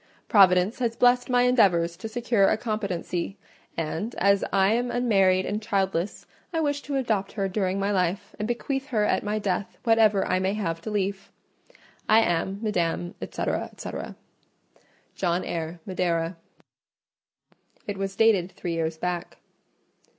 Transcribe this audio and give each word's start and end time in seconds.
Providence 0.27 0.79
has 0.79 0.95
blessed 0.95 1.29
my 1.29 1.43
endeavours 1.43 1.95
to 1.97 2.07
secure 2.09 2.49
a 2.49 2.57
competency; 2.57 3.37
and 3.77 4.15
as 4.15 4.43
I 4.51 4.73
am 4.73 4.89
unmarried 4.89 5.45
and 5.45 5.61
childless, 5.61 6.25
I 6.51 6.59
wish 6.59 6.81
to 6.81 6.95
adopt 6.95 7.33
her 7.33 7.47
during 7.47 7.79
my 7.79 7.91
life, 7.91 8.33
and 8.39 8.47
bequeath 8.47 8.87
her 8.87 9.03
at 9.03 9.23
my 9.23 9.37
death 9.37 9.77
whatever 9.83 10.25
I 10.25 10.39
may 10.39 10.55
have 10.55 10.81
to 10.81 10.89
leave. 10.89 11.29
I 12.09 12.21
am, 12.21 12.57
Madam, 12.63 13.13
&c., 13.21 13.43
&c., 13.77 13.89
"JOHN 15.13 15.45
EYRE, 15.45 15.79
Madeira." 15.85 16.35
It 17.85 17.97
was 17.99 18.15
dated 18.15 18.51
three 18.53 18.73
years 18.73 18.97
back. 18.97 19.37